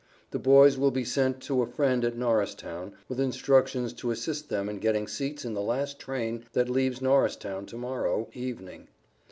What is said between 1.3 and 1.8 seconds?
to a